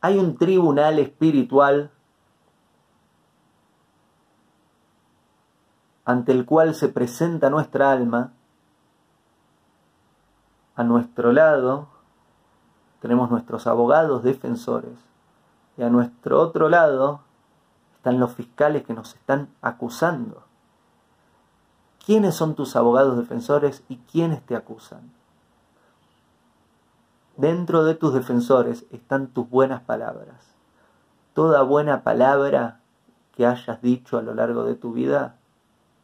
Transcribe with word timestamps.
Hay 0.00 0.18
un 0.18 0.36
tribunal 0.36 0.98
espiritual 0.98 1.90
ante 6.04 6.32
el 6.32 6.46
cual 6.46 6.74
se 6.74 6.88
presenta 6.88 7.50
nuestra 7.50 7.90
alma. 7.90 8.32
A 10.76 10.84
nuestro 10.84 11.32
lado 11.32 11.88
tenemos 13.00 13.30
nuestros 13.30 13.66
abogados 13.66 14.22
defensores 14.22 14.98
y 15.76 15.82
a 15.82 15.90
nuestro 15.90 16.40
otro 16.40 16.68
lado 16.68 17.20
están 17.96 18.20
los 18.20 18.34
fiscales 18.34 18.84
que 18.84 18.94
nos 18.94 19.14
están 19.14 19.48
acusando. 19.62 20.44
¿Quiénes 22.04 22.36
son 22.36 22.54
tus 22.54 22.76
abogados 22.76 23.16
defensores 23.16 23.82
y 23.88 23.96
quiénes 23.96 24.40
te 24.46 24.54
acusan? 24.54 25.12
Dentro 27.36 27.84
de 27.84 27.94
tus 27.94 28.14
defensores 28.14 28.86
están 28.90 29.28
tus 29.28 29.48
buenas 29.48 29.82
palabras. 29.82 30.54
Toda 31.34 31.62
buena 31.62 32.02
palabra 32.02 32.80
que 33.32 33.46
hayas 33.46 33.82
dicho 33.82 34.16
a 34.16 34.22
lo 34.22 34.34
largo 34.34 34.64
de 34.64 34.74
tu 34.74 34.92
vida 34.92 35.36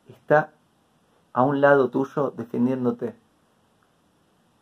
está 0.08 0.50
a 1.32 1.42
un 1.42 1.62
lado 1.62 1.88
tuyo 1.88 2.32
defendiéndote. 2.36 3.14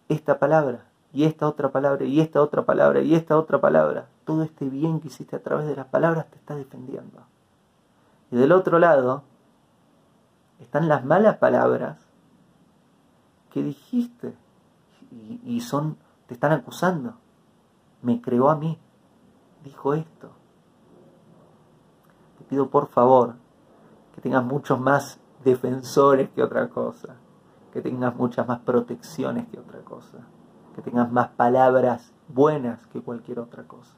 Esta 0.09 0.39
palabra 0.39 0.85
y 1.13 1.25
esta 1.25 1.49
otra 1.49 1.71
palabra 1.71 2.05
y 2.05 2.21
esta 2.21 2.41
otra 2.41 2.65
palabra 2.65 3.01
y 3.01 3.15
esta 3.15 3.37
otra 3.37 3.61
palabra. 3.61 4.07
Todo 4.25 4.45
este 4.45 4.69
bien 4.69 5.01
que 5.01 5.09
hiciste 5.09 5.37
a 5.37 5.43
través 5.43 5.67
de 5.67 5.75
las 5.75 5.87
palabras 5.87 6.31
te 6.31 6.37
está 6.37 6.55
defendiendo. 6.55 7.23
Y 8.31 8.37
del 8.37 8.53
otro 8.53 8.79
lado 8.79 9.25
están 10.61 10.89
las 10.89 11.05
malas 11.05 11.39
palabras 11.39 11.99
que 13.51 13.63
dijiste 13.63 14.35
y, 15.45 15.61
son 15.63 15.97
te 16.31 16.35
están 16.35 16.53
acusando. 16.53 17.15
Me 18.03 18.21
creó 18.23 18.51
a 18.51 18.55
mí. 18.55 18.79
Dijo 19.65 19.95
esto. 19.95 20.31
Te 22.39 22.45
pido 22.45 22.71
por 22.71 22.87
favor 22.87 23.35
que 24.15 24.21
tengas 24.21 24.45
muchos 24.45 24.79
más 24.79 25.19
defensores 25.43 26.31
que 26.31 26.45
otra 26.45 26.69
cosa. 26.69 27.17
Que 27.73 27.83
tengas 27.83 28.15
muchas 28.15 28.47
más 28.47 28.61
protecciones 28.61 29.49
que 29.49 29.59
otra 29.59 29.81
cosa. 29.81 30.19
Que 30.77 30.83
tengas 30.83 31.11
más 31.11 31.31
palabras 31.31 32.13
buenas 32.29 32.87
que 32.93 33.03
cualquier 33.03 33.41
otra 33.41 33.65
cosa. 33.67 33.97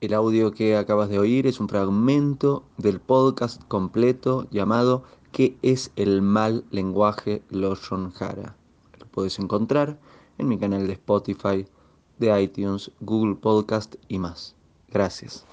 El 0.00 0.14
audio 0.14 0.52
que 0.52 0.74
acabas 0.78 1.10
de 1.10 1.18
oír 1.18 1.46
es 1.46 1.60
un 1.60 1.68
fragmento 1.68 2.64
del 2.78 2.98
podcast 2.98 3.62
completo 3.68 4.46
llamado 4.50 5.02
¿Qué 5.32 5.58
es 5.60 5.92
el 5.96 6.22
mal 6.22 6.64
lenguaje 6.70 7.42
Loshon 7.50 8.14
Hara? 8.18 8.56
Puedes 9.18 9.40
encontrar 9.40 9.98
en 10.38 10.46
mi 10.46 10.58
canal 10.58 10.86
de 10.86 10.92
Spotify, 10.92 11.66
de 12.20 12.40
iTunes, 12.40 12.92
Google 13.00 13.34
Podcast 13.34 13.96
y 14.06 14.20
más. 14.20 14.54
Gracias. 14.92 15.44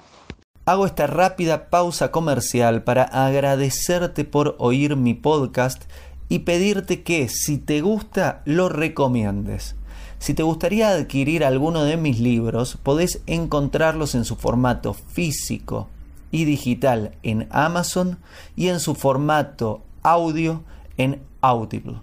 Hago 0.66 0.86
esta 0.86 1.08
rápida 1.08 1.68
pausa 1.68 2.12
comercial 2.12 2.84
para 2.84 3.02
agradecerte 3.02 4.24
por 4.24 4.54
oír 4.60 4.94
mi 4.94 5.14
podcast 5.14 5.82
y 6.28 6.38
pedirte 6.38 7.02
que 7.02 7.28
si 7.28 7.58
te 7.58 7.80
gusta 7.80 8.42
lo 8.44 8.68
recomiendes. 8.68 9.74
Si 10.20 10.32
te 10.32 10.44
gustaría 10.44 10.90
adquirir 10.90 11.44
alguno 11.44 11.82
de 11.82 11.96
mis 11.96 12.20
libros, 12.20 12.78
podés 12.80 13.20
encontrarlos 13.26 14.14
en 14.14 14.24
su 14.24 14.36
formato 14.36 14.94
físico 14.94 15.88
y 16.30 16.44
digital 16.44 17.16
en 17.24 17.48
Amazon 17.50 18.18
y 18.54 18.68
en 18.68 18.78
su 18.78 18.94
formato 18.94 19.82
audio 20.04 20.62
en 20.98 21.20
Audible. 21.40 21.96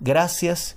Gracias 0.00 0.76